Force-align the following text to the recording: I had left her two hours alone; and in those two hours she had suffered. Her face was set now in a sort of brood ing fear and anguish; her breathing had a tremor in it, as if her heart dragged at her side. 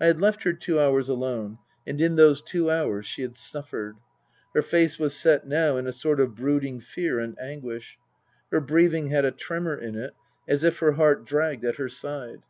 I 0.00 0.06
had 0.06 0.20
left 0.20 0.42
her 0.42 0.52
two 0.52 0.80
hours 0.80 1.08
alone; 1.08 1.58
and 1.86 2.00
in 2.00 2.16
those 2.16 2.42
two 2.42 2.72
hours 2.72 3.06
she 3.06 3.22
had 3.22 3.36
suffered. 3.38 3.96
Her 4.52 4.62
face 4.62 4.98
was 4.98 5.14
set 5.14 5.46
now 5.46 5.76
in 5.76 5.86
a 5.86 5.92
sort 5.92 6.18
of 6.18 6.34
brood 6.34 6.64
ing 6.64 6.80
fear 6.80 7.20
and 7.20 7.38
anguish; 7.38 7.96
her 8.50 8.58
breathing 8.60 9.10
had 9.10 9.24
a 9.24 9.30
tremor 9.30 9.76
in 9.76 9.94
it, 9.94 10.14
as 10.48 10.64
if 10.64 10.80
her 10.80 10.90
heart 10.94 11.24
dragged 11.24 11.64
at 11.64 11.76
her 11.76 11.88
side. 11.88 12.42